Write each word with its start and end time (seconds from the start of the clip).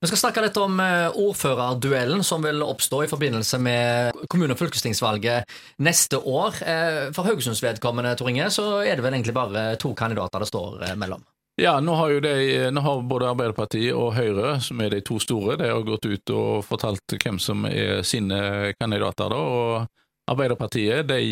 Vi 0.00 0.08
skal 0.10 0.18
snakke 0.20 0.42
litt 0.44 0.58
om 0.60 0.76
eh, 0.82 1.14
ordførerduellen 1.16 2.24
som 2.24 2.44
vil 2.44 2.60
oppstå 2.62 3.04
i 3.04 3.08
forbindelse 3.08 3.58
med 3.62 4.18
kommune- 4.28 4.52
og 4.52 4.60
fylkestingsvalget 4.60 5.48
neste 5.80 6.20
år. 6.20 6.58
Eh, 6.60 6.98
for 7.16 7.24
Haugesunds 7.24 7.62
vedkommende, 7.64 8.12
Tor 8.18 8.28
Inge, 8.28 8.50
så 8.52 8.66
er 8.84 8.98
det 8.98 9.06
vel 9.06 9.16
egentlig 9.16 9.36
bare 9.36 9.70
to 9.80 9.94
kandidater 9.96 10.44
det 10.44 10.50
står 10.50 10.84
eh, 10.84 10.98
mellom. 11.00 11.24
Ja, 11.56 11.78
nå 11.80 11.94
har 11.96 12.12
jo 12.12 12.20
de, 12.20 12.34
nå 12.68 12.82
har 12.84 13.06
både 13.08 13.30
Arbeiderpartiet 13.32 13.96
og 13.96 14.12
Høyre, 14.18 14.58
som 14.60 14.82
er 14.84 14.92
de 14.92 15.00
to 15.00 15.16
store, 15.22 15.56
de 15.56 15.70
har 15.72 15.86
gått 15.88 16.04
ut 16.04 16.32
og 16.36 16.66
fortalt 16.68 17.16
hvem 17.16 17.38
som 17.40 17.64
er 17.70 18.02
sine 18.04 18.74
kandidater. 18.76 19.32
da, 19.32 19.38
og 19.40 20.28
Arbeiderpartiet 20.28 21.08
de 21.08 21.22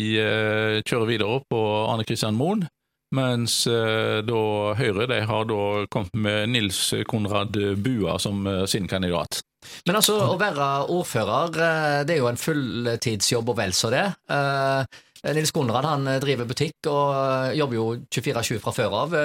kjører 0.81 1.11
videre 1.11 1.37
på 1.45 1.61
Arne 1.91 2.07
Kristian 2.07 2.33
Moen, 2.33 2.65
mens 3.13 3.65
eh, 3.69 4.21
da 4.25 4.43
Høyre 4.77 5.07
de 5.09 5.19
har 5.29 5.49
da 5.49 5.61
kommet 5.91 6.15
med 6.17 6.49
Nils 6.55 6.79
Konrad 7.09 7.57
Bua 7.77 8.17
som 8.21 8.45
eh, 8.47 8.65
sin 8.69 8.87
kandidat. 8.89 9.41
Men 9.85 9.99
altså, 9.99 10.17
å 10.31 10.37
være 10.39 10.69
ordfører, 10.93 11.59
eh, 11.67 11.99
det 12.07 12.15
er 12.15 12.23
jo 12.23 12.31
en 12.31 12.41
fulltidsjobb 12.41 13.53
og 13.53 13.59
vel 13.59 13.75
så 13.77 13.91
det. 13.93 14.05
Eh, 15.25 15.33
Nils 15.35 15.51
Konrad 15.51 15.85
han 15.85 16.07
eh, 16.07 16.19
driver 16.23 16.47
butikk 16.49 16.89
og 16.91 17.55
jobber 17.57 17.77
jo 17.79 17.85
24-7 18.13 18.59
fra 18.63 18.73
før 18.75 18.97
av. 19.01 19.15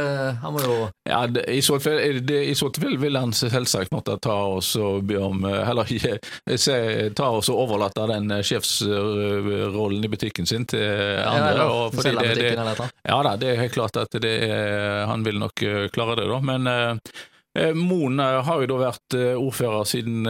Han 0.43 0.55
må 0.55 0.65
jo 0.65 0.79
Ja, 1.09 1.25
det, 1.29 1.45
i, 1.53 1.61
så 1.65 1.79
tilfelle 1.79 2.23
det, 2.25 2.41
i 2.51 2.57
så 2.59 2.71
fall 2.75 2.97
vil 3.01 3.19
han 3.19 3.35
selvsagt 3.37 3.93
måtte 3.95 4.17
ta 4.23 4.37
oss 4.57 4.73
og 4.81 5.05
be 5.09 5.19
om 5.21 5.45
Heller 5.45 5.89
ikke 5.95 6.19
ta 7.17 7.31
oss 7.37 7.51
og 7.53 7.65
overlate 7.67 8.07
den 8.11 8.33
sjefsrollen 8.47 10.07
i 10.07 10.11
butikken 10.11 10.49
sin 10.49 10.67
til 10.71 10.85
andre. 11.25 11.55
Ja, 11.57 11.69
og 11.69 11.95
fordi 11.97 12.15
det, 12.17 12.35
det, 12.41 12.91
ja 13.07 13.21
da, 13.27 13.37
det 13.41 13.53
er 13.53 13.63
helt 13.65 13.77
klart 13.77 13.99
at 14.01 14.17
det 14.23 14.35
er, 14.47 15.07
han 15.11 15.25
vil 15.27 15.41
nok 15.43 15.65
klare 15.95 16.19
det, 16.21 16.29
da. 16.31 16.41
Men 16.45 16.71
Eh, 16.71 16.95
Moen 17.59 18.21
eh, 18.21 18.39
har 18.47 18.63
jo 18.63 18.69
da 18.71 18.79
vært 18.79 19.17
eh, 19.19 19.35
ordfører 19.35 19.89
siden 19.89 20.29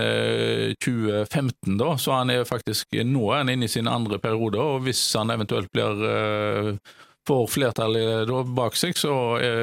2015, 0.81 1.77
da, 1.77 1.93
så 2.01 2.17
han 2.17 2.33
er 2.33 2.49
faktisk 2.49 2.97
nå 3.05 3.27
er 3.29 3.43
han 3.43 3.53
inne 3.53 3.69
i 3.69 3.73
sin 3.73 3.91
andre 3.91 4.19
periode. 4.23 4.57
og 4.61 4.87
Hvis 4.87 5.03
han 5.19 5.33
eventuelt 5.35 5.71
blir 5.73 6.81
får 7.29 7.47
flertallet 7.53 8.31
bak 8.57 8.77
seg, 8.81 8.97
så 8.97 9.13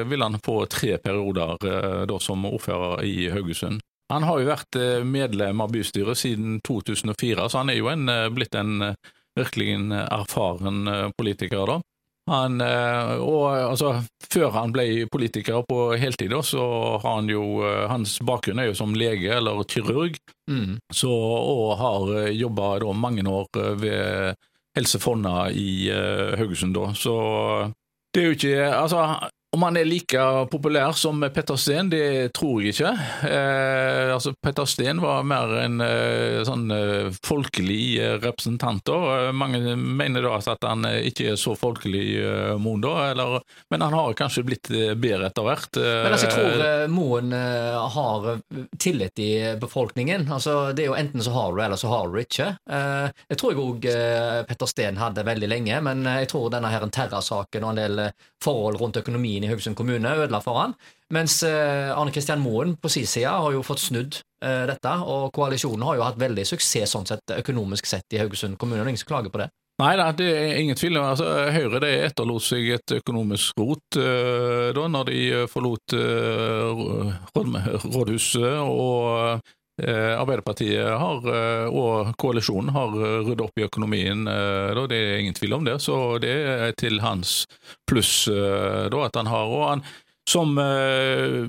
vil 0.08 0.22
han 0.22 0.38
få 0.40 0.60
tre 0.70 0.94
perioder 1.02 1.58
da, 2.06 2.18
som 2.22 2.46
ordfører 2.46 3.02
i 3.04 3.26
Haugesund. 3.34 3.82
Han 4.14 4.24
har 4.24 4.38
jo 4.40 4.48
vært 4.48 4.78
medlem 5.04 5.60
av 5.60 5.74
bystyret 5.74 6.16
siden 6.16 6.62
2004, 6.64 7.48
så 7.50 7.60
han 7.60 7.74
er 7.74 7.80
jo 7.80 7.90
en, 7.90 8.06
blitt 8.32 8.54
en 8.56 8.94
virkelig 9.36 9.74
en 9.74 9.92
erfaren 9.98 11.10
politiker. 11.18 11.66
da. 11.74 11.80
Han, 12.28 12.60
eh, 12.60 13.14
og 13.24 13.44
altså, 13.56 13.98
Før 14.28 14.50
han 14.52 14.72
ble 14.74 15.06
politiker 15.08 15.62
på 15.64 15.94
heltid, 15.96 16.34
så 16.44 16.64
har 17.00 17.14
han 17.20 17.30
jo 17.32 17.62
eh, 17.64 17.86
Hans 17.88 18.18
bakgrunn 18.20 18.60
er 18.60 18.70
jo 18.70 18.76
som 18.76 18.92
lege 18.98 19.32
eller 19.38 19.64
kirurg, 19.68 20.18
mm. 20.50 20.76
så, 20.92 21.12
og 21.12 21.76
har 21.80 22.12
eh, 22.20 22.34
jobba 22.36 22.76
mange 22.92 23.24
år 23.24 23.48
ved 23.80 24.36
Helse 24.76 25.00
Fonna 25.00 25.48
i 25.50 25.90
Haugesund. 26.38 26.76
da, 26.76 26.92
så 26.94 27.14
det 28.14 28.20
er 28.20 28.26
jo 28.26 28.36
ikke 28.36 28.68
Altså, 28.68 29.00
om 29.56 29.62
han 29.62 29.76
er 29.80 29.86
like 29.88 30.20
populær 30.52 30.92
som 30.92 31.22
Petter 31.32 31.56
Steen, 31.56 31.88
det 31.88 32.34
tror 32.36 32.60
jeg 32.60 32.74
ikke. 32.74 32.90
Eh, 33.24 34.10
altså 34.12 34.34
Petter 34.44 34.68
Steen 34.68 35.00
var 35.00 35.24
mer 35.24 35.54
en 35.62 35.80
eh, 35.80 36.42
sånn 36.44 36.66
eh, 36.74 37.08
folkelig 37.24 37.84
eh, 37.96 38.16
representant. 38.20 38.84
Da. 38.84 39.30
Mange 39.32 39.72
mener 39.76 40.26
da 40.26 40.34
at 40.36 40.66
han 40.68 40.84
eh, 40.84 41.08
ikke 41.08 41.30
er 41.32 41.40
så 41.40 41.54
folkelig, 41.56 42.04
eh, 42.20 42.52
Moen, 42.60 42.84
da, 42.84 42.92
eller, 43.14 43.38
men 43.72 43.86
han 43.86 43.96
har 43.96 44.18
kanskje 44.18 44.44
blitt 44.50 44.68
bedre 45.00 45.30
etter 45.30 45.48
hvert. 45.48 45.80
Men 45.80 46.12
altså, 46.12 46.28
jeg 46.28 46.36
tror 46.36 46.92
Moen 46.92 47.32
har 47.32 48.28
tillit 48.76 49.24
i 49.24 49.30
befolkningen. 49.60 50.28
Altså, 50.28 50.74
det 50.76 50.84
er 50.84 50.92
jo 50.92 50.98
Enten 50.98 51.22
så 51.24 51.32
har 51.32 51.54
du, 51.54 51.62
eller 51.62 51.80
så 51.80 51.88
har 51.92 52.08
du 52.10 52.18
ikke. 52.20 52.50
jeg 52.68 53.38
tror 53.38 53.52
jeg 53.54 53.62
òg 53.62 53.84
Petter 54.48 54.68
Steen 54.68 54.98
hadde 55.00 55.24
veldig 55.24 55.48
lenge, 55.48 55.78
men 55.86 56.02
jeg 56.18 56.28
tror 56.32 56.50
denne 56.52 56.72
her 56.72 56.84
Terra-saken 56.92 57.64
og 57.64 57.72
en 57.72 57.80
del 57.80 58.02
forhold 58.44 58.80
rundt 58.82 58.98
økonomien 59.00 59.37
økonomien 59.38 59.44
i 59.44 59.48
Haugesund 59.48 59.76
kommune 59.76 60.16
ødela 60.16 60.40
for 60.40 60.58
han. 60.58 60.74
Mens 61.10 61.42
eh, 61.42 61.90
Arne 61.94 62.12
Kristian 62.12 62.40
Moen 62.40 62.76
på 62.76 62.88
sin 62.88 63.06
side 63.06 63.28
har 63.28 63.52
jo 63.52 63.62
fått 63.62 63.80
snudd 63.80 64.20
eh, 64.42 64.66
dette, 64.66 64.90
og 65.04 65.32
koalisjonen 65.32 65.84
har 65.86 65.96
jo 65.96 66.04
hatt 66.04 66.18
veldig 66.20 66.44
suksess 66.44 66.92
sånn 66.92 67.06
sett 67.06 67.30
økonomisk 67.38 67.86
sett 67.86 68.12
i 68.12 68.18
Haugesund 68.18 68.58
kommune, 68.58 68.82
det 68.82 68.86
er 68.86 68.88
ingen 68.92 68.98
som 68.98 69.08
klager 69.08 69.30
på 69.30 69.38
det. 69.42 69.48
Nei 69.78 69.94
det 69.94 70.26
er 70.26 70.56
ingen 70.58 70.74
tvil. 70.74 70.96
Altså, 70.98 71.24
Høyre 71.54 71.78
det 71.78 71.92
etterlot 72.08 72.42
seg 72.42 72.66
et 72.74 72.96
økonomisk 72.96 73.54
rot 73.60 73.94
uh, 73.94 74.74
da 74.74 74.88
når 74.90 75.04
de 75.06 75.46
forlot 75.46 75.94
rådhuset, 77.94 78.58
og 78.58 79.38
Arbeiderpartiet 79.78 80.88
har, 81.00 81.28
og 81.70 82.10
koalisjonen 82.18 82.72
har 82.74 82.90
ryddet 82.96 83.44
opp 83.44 83.60
i 83.60 83.66
økonomien. 83.66 84.24
Da, 84.26 84.84
det 84.90 84.98
er 84.98 85.22
ingen 85.22 85.36
tvil 85.38 85.54
om 85.58 85.68
det, 85.68 85.78
så 85.84 86.18
det 86.22 86.34
er 86.34 86.74
til 86.78 86.98
hans 87.04 87.44
pluss 87.88 88.26
at 88.28 89.16
han 89.20 89.30
har. 89.30 89.54
og 89.54 89.64
han 89.68 89.84
som 90.28 90.58
eh, 90.58 91.46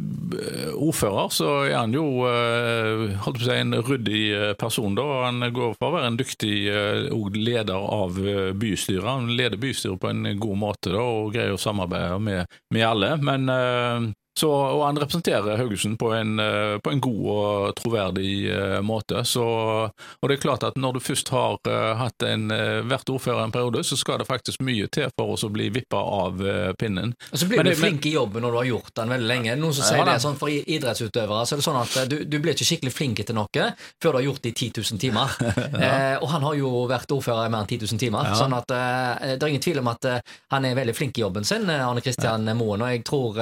ordfører 0.79 1.31
så 1.35 1.47
er 1.67 1.75
han 1.75 1.93
jo 1.93 2.05
eh, 2.29 3.17
holdt 3.25 3.41
på 3.41 3.43
å 3.43 3.47
si, 3.47 3.57
en 3.57 3.75
ryddig 3.75 4.21
eh, 4.35 4.53
person. 4.59 4.95
da. 4.95 5.07
Han 5.25 5.43
går 5.55 5.75
for 5.75 5.89
å 5.89 5.97
være 5.97 6.11
en 6.13 6.19
dyktig 6.19 6.55
eh, 6.71 7.09
leder 7.35 7.75
av 7.75 8.19
eh, 8.23 8.51
bystyret. 8.55 9.07
Han 9.07 9.33
leder 9.35 9.59
bystyret 9.59 9.99
på 9.99 10.11
en 10.13 10.23
god 10.39 10.61
måte 10.63 10.93
da, 10.95 11.03
og 11.03 11.33
greier 11.35 11.57
å 11.57 11.59
samarbeide 11.59 12.21
med, 12.23 12.59
med 12.75 12.87
alle. 12.87 13.11
Men 13.19 13.51
eh, 13.51 14.07
så, 14.39 14.49
og 14.51 14.85
han 14.85 14.99
representerer 14.99 15.57
Haugesund 15.59 15.97
på 15.99 16.13
en, 16.13 16.39
eh, 16.39 16.77
på 16.79 16.91
en, 16.93 17.01
god 17.01 17.25
og 17.29 17.75
troverdig 17.75 18.31
uh, 18.51 18.79
måte. 18.85 19.23
Så, 19.27 19.43
og 19.43 20.29
det 20.29 20.37
er 20.37 20.41
klart 20.43 20.63
at 20.67 20.77
når 20.79 20.95
du 20.95 20.99
først 21.03 21.31
har 21.33 21.57
uh, 21.67 21.95
hatt 21.99 22.23
en, 22.23 22.47
vært 22.87 23.11
ordfører 23.11 23.43
en 23.43 23.53
periode, 23.53 23.83
så 23.83 23.97
skal 23.99 24.21
det 24.21 24.27
faktisk 24.29 24.63
mye 24.63 24.87
til 24.91 25.09
for 25.17 25.33
oss 25.35 25.43
å 25.43 25.49
bli 25.51 25.69
vippa 25.73 25.99
av 25.99 26.39
pinnen. 26.79 27.11
Og 27.31 27.41
så 27.41 27.47
blir 27.49 27.63
men, 27.63 27.71
du 27.73 27.79
flink 27.79 28.07
i 28.07 28.13
jobben 28.15 28.43
når 28.45 28.55
du 28.55 28.59
har 28.61 28.69
gjort 28.69 28.93
den 29.01 29.13
veldig 29.15 29.29
lenge. 29.31 29.55
Noen 29.59 29.75
som 29.75 29.87
sier 29.87 30.01
ja, 30.03 30.07
det 30.07 30.23
sånn 30.23 30.39
for 30.39 30.51
idrettsutøvere, 30.53 31.47
så 31.47 31.55
er 31.55 31.61
det 31.61 31.67
sånn 31.67 31.79
at 31.81 31.97
du, 32.11 32.17
du 32.23 32.37
blir 32.39 32.55
ikke 32.55 32.69
skikkelig 32.69 32.95
flink 32.95 33.23
til 33.25 33.35
noe 33.35 33.65
før 33.99 34.13
du 34.13 34.19
har 34.19 34.25
gjort 34.29 34.43
det 34.45 34.53
i 34.53 34.69
10 34.69 34.83
000 34.93 35.01
timer. 35.01 35.35
ja. 35.83 35.91
og 36.21 36.29
han 36.31 36.45
har 36.47 36.55
jo 36.59 36.71
vært 36.89 37.11
ordfører 37.15 37.49
i 37.49 37.53
mer 37.53 37.65
enn 37.65 37.71
10 37.71 37.83
000 37.89 38.03
timer, 38.05 38.31
ja. 38.31 38.37
sånn 38.39 38.55
at 38.55 38.71
det 38.71 39.35
er 39.35 39.49
ingen 39.49 39.65
tvil 39.65 39.81
om 39.81 39.91
at 39.91 40.09
han 40.53 40.67
er 40.69 40.77
veldig 40.79 40.95
flink 40.95 41.19
i 41.19 41.25
jobben 41.25 41.47
sin, 41.47 41.67
Arne 41.73 42.03
Kristian 42.05 42.47
Moen, 42.55 42.85
og 42.85 42.93
jeg 42.93 43.05
tror 43.07 43.39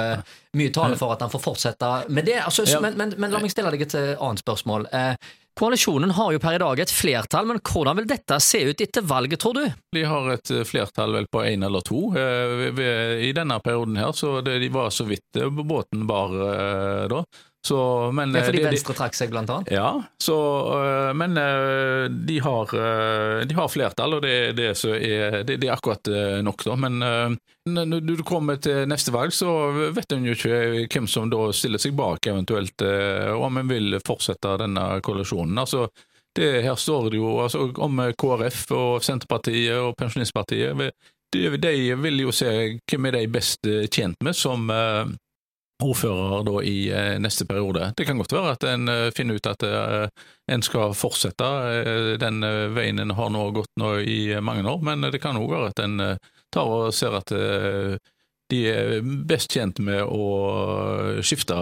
mye 0.58 0.72
taler 0.74 0.98
for 1.00 1.14
at 1.14 1.24
han 1.24 1.32
får 1.32 1.42
fortsette 1.44 1.90
med 2.08 2.28
det. 2.28 2.38
Altså, 2.44 2.66
men, 2.82 2.96
men, 2.98 3.14
men, 3.16 3.32
la 3.32 3.42
meg 3.42 3.52
stille 3.52 3.72
deg 3.74 3.84
et 3.86 3.98
eh, 3.98 4.14
annet 4.14 4.42
spørsmål. 4.42 4.88
Eh, 4.94 5.14
koalisjonen 5.58 6.14
har 6.14 6.34
jo 6.34 6.40
per 6.42 6.58
i 6.58 6.62
dag 6.62 6.82
et 6.84 6.94
flertall, 6.94 7.48
men 7.50 7.60
hvordan 7.64 7.98
vil 7.98 8.08
dette 8.10 8.38
se 8.44 8.62
ut 8.68 8.84
etter 8.84 9.06
valget, 9.06 9.40
tror 9.42 9.58
du? 9.58 9.64
De 9.96 10.04
har 10.06 10.30
et 10.34 10.54
eh, 10.54 10.64
flertall 10.68 11.16
vel 11.18 11.28
på 11.30 11.44
én 11.48 11.66
eller 11.66 11.84
to. 11.86 12.08
I 12.14 13.32
denne 13.36 13.60
perioden 13.64 13.98
her, 14.00 14.14
så 14.16 14.38
det, 14.44 14.58
de 14.62 14.72
var 14.74 14.94
så 14.94 15.08
vidt 15.08 15.42
båten 15.58 16.06
bar 16.08 16.34
da. 17.10 17.22
Så, 17.66 17.78
men, 18.14 18.32
det 18.32 18.40
er 18.40 18.46
fordi 18.46 18.60
det, 18.62 18.70
Venstre 18.70 18.94
trakk 18.96 19.16
seg, 19.18 19.32
blant 19.32 19.50
annet? 19.50 19.70
Ja, 19.74 19.88
så, 20.22 20.36
men 21.18 21.34
de 21.34 22.36
har, 22.44 22.74
de 23.44 23.56
har 23.58 23.72
flertall, 23.72 24.14
og 24.16 24.22
det, 24.22 24.34
det, 24.56 24.68
er, 24.94 25.42
det, 25.44 25.58
er 25.58 25.74
akkurat 25.74 26.08
nok, 26.46 26.64
da. 26.64 26.76
Men 26.78 27.02
når 27.68 28.06
du 28.06 28.22
kommer 28.26 28.62
til 28.62 28.86
neste 28.88 29.12
valg, 29.12 29.34
så 29.34 29.50
vet 29.96 30.14
en 30.14 30.30
jo 30.30 30.38
ikke 30.38 30.86
hvem 30.86 31.10
som 31.10 31.28
da 31.32 31.48
stiller 31.52 31.82
seg 31.82 31.98
bak, 31.98 32.30
eventuelt, 32.30 32.86
om 33.34 33.60
en 33.60 33.74
vil 33.74 33.98
fortsette 34.06 34.54
denne 34.62 34.88
koalisjonen. 35.04 35.58
Altså, 35.58 35.88
det, 36.38 36.62
her 36.62 36.78
står 36.78 37.10
det 37.10 37.18
jo 37.18 37.36
altså, 37.42 37.68
om 37.82 38.02
KrF 38.14 38.66
og 38.76 39.04
Senterpartiet 39.04 39.76
og 39.82 39.96
Pensjonistpartiet. 39.98 40.78
De, 41.34 41.48
de 41.58 41.78
vil 42.00 42.22
jo 42.22 42.32
se 42.32 42.50
hvem 42.78 43.08
er 43.10 43.18
de 43.18 43.30
best 43.32 43.66
tjent 43.92 44.22
med 44.24 44.36
som 44.36 44.70
ordfører 45.82 46.42
da 46.46 46.62
i 46.66 46.90
eh, 46.90 47.18
neste 47.22 47.46
periode. 47.46 47.92
Det 47.96 48.04
kan 48.04 48.18
godt 48.18 48.34
være 48.34 48.54
at 48.56 48.66
en 48.66 48.90
eh, 48.90 49.10
finner 49.14 49.38
ut 49.38 49.46
at 49.46 49.62
eh, 49.62 50.06
en 50.50 50.64
skal 50.64 50.94
fortsette 50.98 51.48
den 52.18 52.42
veien 52.74 52.98
en 52.98 53.14
har 53.14 53.30
nå 53.30 53.48
gått 53.54 53.74
nå 53.78 53.98
i 54.00 54.20
mange 54.42 54.66
år, 54.66 54.80
men 54.82 55.06
det 55.12 55.20
kan 55.22 55.38
òg 55.38 55.50
være 55.52 55.72
at 55.74 55.82
en 55.84 55.98
tar 56.54 56.70
og 56.72 56.94
ser 56.96 57.14
at 57.18 57.32
de 58.48 58.60
er 58.64 59.02
best 59.28 59.52
tjent 59.52 59.76
med 59.84 60.08
å 60.08 61.20
skifte 61.20 61.56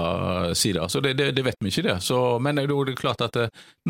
sider. 0.54 0.86
Så 0.86 1.02
det, 1.02 1.16
det, 1.18 1.32
det 1.34 1.42
vet 1.42 1.58
vi 1.58 1.72
ikke, 1.72 1.82
det. 1.88 1.96
Så, 2.06 2.38
men 2.38 2.60
det 2.60 2.68
er 2.70 2.94
klart 2.94 3.24
at 3.26 3.40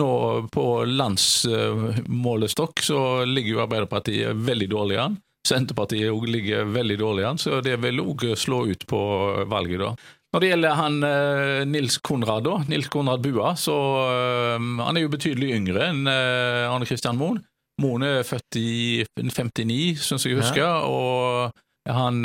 nå 0.01 0.09
på 0.49 0.67
landsmålestokk 0.89 2.81
så 2.89 3.01
ligger 3.29 3.53
jo 3.53 3.63
Arbeiderpartiet 3.67 4.41
veldig 4.49 4.71
dårlig 4.73 5.01
an. 5.05 5.21
Senterpartiet 5.47 6.29
ligger 6.29 6.65
veldig 6.65 6.99
dårlig 6.99 7.25
an, 7.25 7.39
så 7.39 7.61
det 7.61 7.77
vil 7.85 8.03
òg 8.03 8.25
slå 8.39 8.65
ut 8.67 8.87
på 8.87 9.01
valget. 9.47 9.79
da. 9.81 9.93
Når 10.35 10.43
det 10.43 10.49
gjelder 10.51 10.77
han 10.77 10.97
eh, 11.07 11.61
Nils 11.71 11.99
Konrad, 12.05 12.45
da, 12.45 12.57
Nils 12.69 12.89
Konrad 12.93 13.23
Bua, 13.25 13.55
så 13.57 13.77
uh, 13.77 14.57
han 14.83 14.99
er 14.99 15.07
jo 15.07 15.13
betydelig 15.13 15.53
yngre 15.55 15.87
enn 15.93 16.03
uh, 16.11 16.67
Arne 16.73 16.89
Kristian 16.89 17.17
Moen. 17.21 17.39
Moen 17.81 18.05
er 18.05 18.27
født 18.27 18.59
i 18.59 19.05
59, 19.21 20.03
syns 20.03 20.27
jeg 20.27 20.35
jeg 20.35 20.43
husker, 20.43 20.65
ja. 20.65 20.83
og 20.89 21.63
Han, 21.87 22.25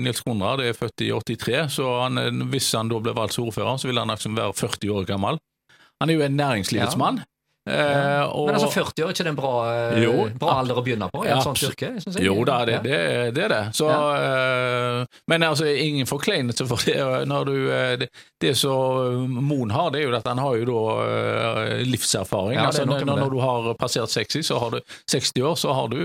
Nils 0.00 0.22
Konrad 0.24 0.62
er 0.64 0.72
født 0.72 1.02
i 1.04 1.10
83, 1.12 1.74
så 1.74 1.88
han, 2.06 2.46
hvis 2.48 2.70
han 2.72 2.88
da 2.88 2.96
ble 3.02 3.12
valgt 3.12 3.34
som 3.36 3.44
ordfører, 3.50 3.76
så 3.76 3.90
vil 3.90 4.00
han 4.00 4.08
liksom 4.08 4.38
være 4.38 4.54
40 4.56 4.94
år 4.96 5.08
gammel. 5.10 5.40
Han 6.00 6.08
er 6.08 6.16
jo 6.16 6.24
en 6.24 6.38
næringslivets 6.40 6.96
ja. 6.96 7.02
mann. 7.02 7.20
Uh, 7.68 8.24
og, 8.32 8.46
men 8.48 8.56
altså 8.56 8.70
40 8.72 9.04
år, 9.04 9.10
er 9.10 9.12
ikke 9.12 9.24
det 9.26 9.30
en 9.34 9.36
bra, 9.36 9.50
uh, 9.68 9.96
jo, 10.00 10.12
bra 10.40 10.54
alder 10.62 10.78
å 10.80 10.82
begynne 10.84 11.10
på 11.12 11.26
i 11.26 11.28
et 11.28 11.42
sånt 11.44 11.60
yrke? 11.66 11.90
Jeg. 11.92 12.22
Jo 12.24 12.38
da, 12.48 12.62
det, 12.64 12.78
det, 12.86 13.00
det, 13.36 13.42
er 13.44 13.52
det. 13.52 13.58
Så, 13.76 13.84
ja. 13.90 15.02
uh, 15.04 15.18
men 15.28 15.44
altså, 15.44 15.66
ingen 15.68 16.08
forkleinelse 16.08 16.64
for 16.70 16.80
det. 16.88 16.96
Når 17.28 17.50
du, 17.50 17.56
det, 18.00 18.08
det 18.40 18.54
som 18.56 19.28
Moen 19.44 19.74
har, 19.76 19.90
det 19.92 20.00
er 20.00 20.08
jo 20.08 20.14
at 20.16 20.30
han 20.30 20.40
har 20.40 20.56
jo 20.56 20.68
da 20.70 21.66
livserfaring. 21.84 22.56
Ja, 22.56 22.70
altså, 22.70 22.86
når, 22.88 23.04
når, 23.04 23.34
du 23.34 23.42
har 23.44 23.68
passert 23.80 24.12
60, 24.14 24.46
så 24.48 24.60
har 24.62 24.78
du 24.78 24.80
60 25.12 25.44
år, 25.50 25.58
så 25.60 25.74
har 25.76 25.90
du 25.92 26.00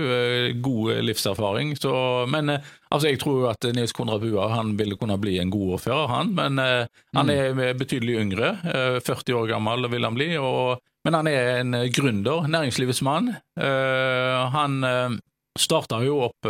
god 0.62 1.06
livserfaring. 1.08 1.72
Så, 1.80 1.94
men 2.30 2.52
altså, 2.52 3.06
jeg 3.08 3.22
tror 3.22 3.40
jo 3.40 3.48
at 3.48 3.64
Nils 3.72 3.96
Konrad 3.96 4.20
Bua 4.20 4.50
han 4.52 4.74
ville 4.76 4.98
kunne 5.00 5.16
bli 5.22 5.38
en 5.40 5.54
god 5.54 5.78
ordfører, 5.78 6.12
han. 6.12 6.36
Men 6.36 6.60
han 6.60 7.32
mm. 7.32 7.64
er 7.64 7.80
betydelig 7.80 8.20
yngre. 8.26 8.52
40 9.00 9.40
år 9.40 9.48
gammel 9.56 9.88
vil 9.96 10.04
han 10.04 10.20
bli. 10.20 10.34
og 10.36 10.84
men 11.06 11.14
han 11.14 11.30
er 11.30 11.60
en 11.60 11.78
eh, 11.78 11.88
gründer, 11.94 12.48
næringslivets 12.50 13.02
mann. 13.06 13.30
Uh, 13.54 14.42
han 14.50 14.80
eh, 14.84 15.16
starta 15.56 16.02
jo 16.04 16.18
opp 16.26 16.46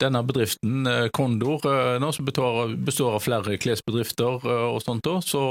denne 0.00 0.22
bedriften 0.24 0.86
Kondor, 1.12 1.66
nå, 2.00 2.08
som 2.16 2.24
består, 2.24 3.10
av 3.10 3.20
flere 3.20 3.58
klesbedrifter 3.60 4.46
og 4.48 4.78
sånt. 4.80 5.04
Så 5.26 5.42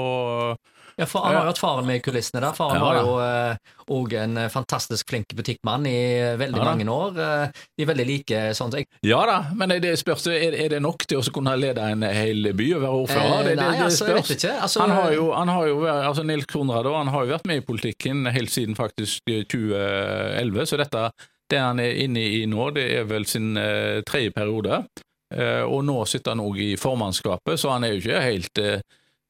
ja, 0.97 1.05
for 1.05 1.25
Han 1.25 1.35
har 1.35 1.45
jo 1.45 1.51
hatt 1.51 1.61
faren 1.61 1.85
med 1.85 1.99
i 1.99 2.01
kulissene 2.01 2.41
der. 2.41 2.55
Faren 2.57 2.81
var 2.81 2.97
jo 2.97 3.11
òg 3.97 4.13
en 4.17 4.39
fantastisk 4.51 5.09
flink 5.09 5.31
butikkmann 5.37 5.85
i 5.85 5.99
veldig 6.39 6.59
ja, 6.59 6.65
mange 6.65 6.87
år. 6.91 7.13
De 7.13 7.85
er 7.85 7.89
veldig 7.91 8.05
like 8.07 8.41
sånn 8.57 8.73
jeg... 8.75 8.87
Ja 9.05 9.21
da, 9.29 9.37
men 9.57 9.75
det 9.83 9.93
spørs 10.01 10.27
er, 10.31 10.55
er 10.57 10.73
det 10.73 10.81
nok 10.83 11.05
til 11.07 11.21
å 11.21 11.33
kunne 11.33 11.55
lede 11.59 11.85
en 11.93 12.03
hel 12.03 12.51
by 12.57 12.67
og 12.77 12.83
være 12.83 12.99
ordfører? 13.03 13.37
Eh, 13.37 13.47
det, 13.47 13.55
nei, 13.59 13.69
det, 13.69 13.77
det 13.77 13.85
altså, 13.87 14.09
jeg 14.09 14.17
vet 14.17 14.33
ikke. 14.37 14.53
Altså, 14.67 14.83
han 14.83 14.95
har 14.97 15.15
jo, 15.15 15.29
han 15.37 15.53
har 15.53 15.69
jo 15.69 15.79
altså 15.93 16.27
Nils 16.27 16.49
Konrad 16.51 16.91
han 16.91 17.13
har 17.13 17.25
jo 17.25 17.33
vært 17.35 17.49
med 17.49 17.61
i 17.61 17.65
politikken 17.67 18.27
helt 18.33 18.53
siden 18.53 18.77
faktisk 18.77 19.27
2011, 19.27 20.69
så 20.69 20.79
dette 20.81 21.09
det 21.47 21.59
han 21.63 21.79
er 21.79 22.01
inne 22.03 22.25
i 22.41 22.41
nå, 22.49 22.71
det 22.75 22.89
er 22.97 23.05
vel 23.07 23.23
sin 23.29 23.53
eh, 23.59 24.03
tredje 24.07 24.33
periode. 24.35 24.83
Og 25.67 25.81
nå 25.83 25.93
sitter 26.07 26.31
han 26.31 26.39
òg 26.39 26.55
i 26.63 26.69
formannskapet, 26.79 27.59
så 27.59 27.73
han 27.73 27.83
er 27.83 27.91
jo 27.91 27.97
ikke 27.99 28.19
helt 28.23 28.61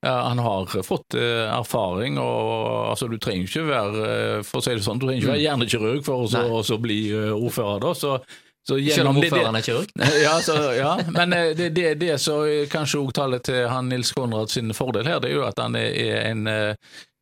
han 0.05 0.39
har 0.39 0.83
fått 0.83 1.15
uh, 1.17 1.47
erfaring, 1.57 2.19
og 2.21 2.91
altså, 2.91 3.07
du 3.09 3.17
trenger 3.17 3.47
ikke 3.47 3.63
være 3.65 4.43
for 4.45 4.59
å 4.59 4.65
si 4.65 4.75
det 4.77 4.85
sånn, 4.85 4.99
du 5.01 5.07
trenger 5.07 5.23
ikke 5.23 5.31
være 5.31 5.39
mm. 5.39 5.45
hjernekirurg 5.45 6.03
for 6.05 6.27
å 6.27 6.61
så 6.65 6.77
bli 6.81 6.99
uh, 7.15 7.31
ordfører. 7.33 7.81
da, 7.81 7.93
så, 7.97 8.13
så 8.67 8.77
Selv 8.93 9.11
om 9.13 9.21
ordføreren 9.23 9.57
er 9.57 9.65
kirurg? 9.65 9.91
ja, 10.27 10.37
så, 10.43 10.57
ja, 10.77 10.93
men 11.15 11.33
det, 11.57 11.71
det, 11.75 11.95
det 12.03 12.17
som 12.21 12.45
kanskje 12.71 13.01
òg 13.01 13.13
taler 13.17 13.43
til 13.43 13.65
han 13.71 13.89
Nils 13.89 14.13
Konrad 14.13 14.53
sin 14.53 14.73
fordel 14.77 15.09
her, 15.09 15.21
det 15.23 15.31
er 15.31 15.39
jo 15.39 15.47
at 15.47 15.61
han 15.63 15.79
er 15.79 16.27
en 16.27 16.49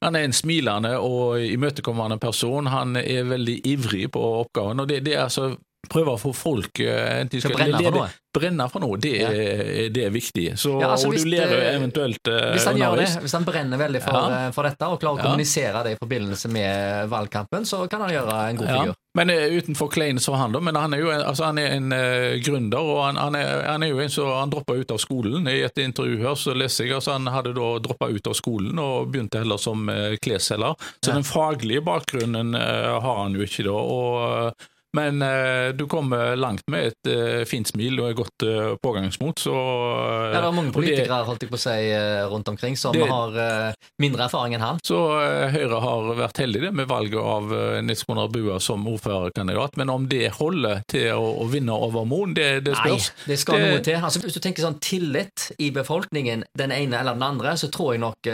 han 0.03 0.17
er 0.17 0.27
en 0.27 0.35
smilende 0.35 0.91
og 1.01 1.39
imøtekommende 1.41 2.19
person. 2.21 2.67
Han 2.69 2.97
er 2.99 3.23
veldig 3.25 3.55
ivrig 3.65 4.11
på 4.13 4.21
oppgaven. 4.43 4.83
og 4.83 4.89
det, 4.91 4.99
det 5.07 5.15
er 5.15 5.23
altså 5.23 5.55
prøve 5.89 6.15
å 6.15 6.21
få 6.21 6.33
folk 6.35 6.79
eh, 6.83 7.23
de 7.29 7.41
skal, 7.41 7.55
brenne 7.57 7.81
for 7.81 7.99
noe. 7.99 8.11
Brenne 8.35 8.65
for 8.67 8.83
noe, 8.83 8.97
det, 8.99 9.13
ja. 9.21 9.29
er, 9.31 9.89
det 9.95 10.05
er, 10.07 10.11
viktig. 10.11 10.45
Så, 10.59 10.73
ja, 10.81 10.89
altså, 10.91 11.07
og 11.07 11.15
du 11.15 11.29
lærer 11.29 11.69
eventuelt 11.71 12.27
uh, 12.27 12.51
Hvis 12.55 12.67
han 12.67 12.79
gjør 12.79 12.99
det, 12.99 13.07
hvis 13.23 13.35
han 13.37 13.47
brenner 13.47 13.79
veldig 13.79 14.01
for, 14.03 14.17
ja. 14.17 14.41
Eh, 14.47 14.51
for 14.55 14.67
dette 14.67 14.89
og 14.91 14.99
klarer 14.99 15.21
å 15.21 15.29
kommunisere 15.29 15.83
det 15.87 15.95
i 15.95 15.99
forbindelse 16.01 16.51
med 16.51 17.07
valgkampen, 17.11 17.67
så 17.69 17.85
kan 17.91 18.03
han 18.03 18.11
gjøre 18.11 18.37
en 18.49 18.59
god 18.59 18.71
figur. 18.73 18.99
Men 19.15 19.31
uh, 19.31 19.55
utenfor 19.55 19.91
Klein 19.93 20.19
så 20.19 20.35
han, 20.35 20.51
da. 20.51 20.59
Men 20.67 20.79
han 20.79 20.97
er 20.97 21.03
jo 21.05 21.13
en, 21.15 21.23
altså, 21.23 21.47
han 21.47 21.61
er 21.63 21.77
en 21.77 21.95
uh, 21.95 22.35
gründer, 22.43 22.91
og 22.91 23.01
han, 23.05 23.21
han, 23.23 23.39
er, 23.39 23.63
han, 23.69 23.87
er, 23.87 23.93
jo 23.93 24.03
en 24.03 24.15
som 24.17 24.31
han 24.35 24.51
droppa 24.51 24.75
ut 24.75 24.91
av 24.91 24.99
skolen. 24.99 25.47
I 25.47 25.61
et 25.69 25.83
intervju 25.85 26.19
her 26.25 26.39
så 26.39 26.57
leser 26.57 26.89
jeg 26.89 26.99
altså 26.99 27.15
han 27.15 27.31
hadde 27.31 27.55
da 27.55 27.71
droppa 27.87 28.11
ut 28.11 28.31
av 28.31 28.35
skolen 28.35 28.83
og 28.83 29.13
begynte 29.13 29.39
heller 29.45 29.61
som 29.61 29.87
klesselger. 30.19 30.75
Så 30.99 31.13
den 31.13 31.27
faglige 31.27 31.83
bakgrunnen 31.85 32.55
har 32.55 33.21
han 33.23 33.35
jo 33.37 33.47
ikke 33.47 33.69
da. 33.69 33.75
og 33.79 34.71
men 34.95 35.21
eh, 35.21 35.73
du 35.75 35.85
kommer 35.91 36.35
langt 36.39 36.63
med 36.71 36.91
et 36.91 37.09
eh, 37.11 37.43
fint 37.49 37.67
smil 37.67 37.99
og 37.99 38.09
et 38.09 38.17
godt 38.19 38.45
eh, 38.47 38.71
pågangsmot. 38.81 39.41
Så, 39.43 39.53
ja, 39.55 40.39
det 40.39 40.41
er 40.41 40.55
mange 40.55 40.73
politikere 40.75 41.21
holdt 41.27 41.43
jeg 41.45 41.51
på 41.51 41.59
å 41.59 41.63
si, 41.65 41.75
eh, 41.91 42.23
rundt 42.31 42.47
omkring 42.51 42.77
som 42.79 42.95
det, 42.95 43.05
har 43.09 43.35
eh, 43.41 43.89
mindre 44.01 44.27
erfaring 44.29 44.55
enn 44.57 44.63
han. 44.63 44.79
Så 44.85 44.99
eh, 45.19 45.49
Høyre 45.55 45.81
har 45.83 46.09
vært 46.21 46.39
heldige 46.43 46.71
med 46.75 46.87
valget 46.91 47.19
av 47.19 47.51
Nils 47.85 48.05
Konrad 48.07 48.31
Bua 48.35 48.59
som 48.63 48.85
ordførerkandidat. 48.91 49.75
Men 49.81 49.91
om 49.93 50.07
det 50.11 50.29
holder 50.39 50.85
til 50.91 51.11
å, 51.15 51.27
å 51.43 51.49
vinne 51.51 51.75
over 51.75 52.07
Moen, 52.07 52.35
det, 52.37 52.49
det 52.65 52.77
spørs. 52.79 53.11
Nei, 53.11 53.29
det 53.33 53.39
skal 53.41 53.61
det, 53.61 53.73
noe 53.75 53.83
til. 53.89 53.99
Altså, 53.99 54.23
hvis 54.23 54.37
du 54.37 54.41
tenker 54.43 54.65
sånn 54.65 54.79
tillit 54.83 55.49
i 55.59 55.71
befolkningen, 55.75 56.47
den 56.55 56.75
ene 56.75 57.01
eller 57.01 57.17
den 57.17 57.27
andre, 57.27 57.57
så 57.59 57.71
tror 57.73 57.95
jeg 57.95 58.03
nok 58.05 58.31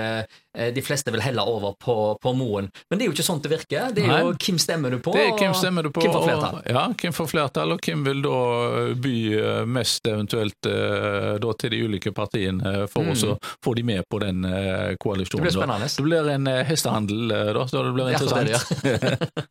de 0.51 0.81
fleste 0.83 1.13
vil 1.15 1.21
helle 1.23 1.43
over 1.47 1.77
på, 1.79 1.93
på 2.19 2.33
Moen. 2.35 2.67
Men 2.91 2.99
det 2.99 3.05
er 3.05 3.07
jo 3.07 3.15
ikke 3.15 3.23
sånn 3.23 3.39
det 3.41 3.51
virker. 3.53 3.93
Det 3.95 4.03
er 4.03 4.25
jo 4.25 4.33
hvem 4.35 4.57
stemmer 4.59 4.91
du 4.91 4.99
på, 4.99 5.13
det 5.15 5.23
er 5.29 5.37
hvem 5.39 5.53
stemmer 5.55 5.87
du 5.87 5.91
på, 5.95 6.03
hvem 6.03 6.11
får 6.11 6.25
flertall. 6.27 6.50
Ja, 6.65 6.85
hvem 7.01 7.13
får 7.13 7.29
flertall, 7.31 7.73
og 7.75 7.85
hvem 7.85 8.03
vil 8.05 8.21
da 8.25 8.37
by 9.01 9.15
eh, 9.37 9.61
mest 9.69 10.07
eventuelt 10.09 10.69
eh, 10.69 11.33
da 11.41 11.53
til 11.59 11.73
de 11.73 11.81
ulike 11.85 12.13
partiene 12.15 12.85
for 12.91 13.07
mm. 13.07 13.23
å 13.31 13.37
få 13.63 13.75
de 13.77 13.85
med 13.87 14.07
på 14.09 14.21
den 14.23 14.45
eh, 14.47 14.93
koalisjonen. 15.01 15.45
Det 15.45 15.49
blir 15.49 15.57
spennende. 15.57 15.89
Det 15.97 16.05
blir 16.07 16.31
en 16.35 16.51
hestehandel 16.67 17.35
da, 17.57 17.67
så 17.67 17.85
det 17.87 17.95
blir 17.97 18.11
interessant. 18.13 18.51
Ja, 18.51 18.61
det, 18.83 18.99
ja. 19.01 19.45